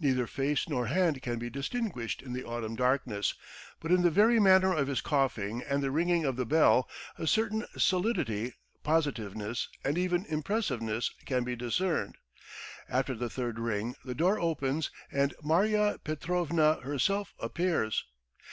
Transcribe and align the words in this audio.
Neither 0.00 0.26
face 0.26 0.68
nor 0.68 0.86
hand 0.86 1.22
can 1.22 1.38
be 1.38 1.48
distinguished 1.48 2.22
in 2.22 2.32
the 2.32 2.42
autumn 2.42 2.74
darkness, 2.74 3.34
but 3.78 3.92
in 3.92 4.02
the 4.02 4.10
very 4.10 4.40
manner 4.40 4.74
of 4.74 4.88
his 4.88 5.00
coughing 5.00 5.62
and 5.62 5.80
the 5.80 5.92
ringing 5.92 6.24
of 6.24 6.34
the 6.34 6.44
bell 6.44 6.88
a 7.16 7.24
certain 7.24 7.64
solidity, 7.76 8.54
positiveness, 8.82 9.68
and 9.84 9.96
even 9.96 10.26
impressiveness 10.26 11.12
can 11.24 11.44
be 11.44 11.54
discerned. 11.54 12.16
After 12.88 13.14
the 13.14 13.30
third 13.30 13.60
ring 13.60 13.94
the 14.04 14.16
door 14.16 14.40
opens 14.40 14.90
and 15.12 15.34
Marya 15.40 16.00
Petrovna 16.02 16.80
herself 16.82 17.32
appears. 17.38 18.04